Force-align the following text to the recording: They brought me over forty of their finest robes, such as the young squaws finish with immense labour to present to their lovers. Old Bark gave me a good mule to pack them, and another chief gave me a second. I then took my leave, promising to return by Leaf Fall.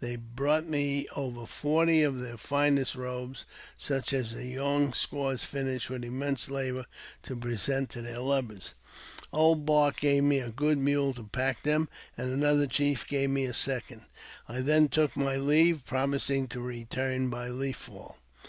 They 0.00 0.16
brought 0.16 0.66
me 0.66 1.06
over 1.14 1.46
forty 1.46 2.02
of 2.02 2.18
their 2.20 2.36
finest 2.36 2.96
robes, 2.96 3.44
such 3.76 4.12
as 4.12 4.32
the 4.34 4.44
young 4.46 4.92
squaws 4.92 5.44
finish 5.44 5.88
with 5.88 6.02
immense 6.02 6.50
labour 6.50 6.86
to 7.22 7.36
present 7.36 7.88
to 7.90 8.02
their 8.02 8.18
lovers. 8.18 8.74
Old 9.32 9.64
Bark 9.66 10.00
gave 10.00 10.24
me 10.24 10.40
a 10.40 10.50
good 10.50 10.78
mule 10.78 11.14
to 11.14 11.22
pack 11.28 11.62
them, 11.62 11.88
and 12.16 12.28
another 12.28 12.66
chief 12.66 13.06
gave 13.06 13.30
me 13.30 13.44
a 13.44 13.54
second. 13.54 14.02
I 14.48 14.62
then 14.62 14.88
took 14.88 15.16
my 15.16 15.36
leave, 15.36 15.86
promising 15.86 16.48
to 16.48 16.60
return 16.60 17.30
by 17.30 17.46
Leaf 17.48 17.76
Fall. 17.76 18.18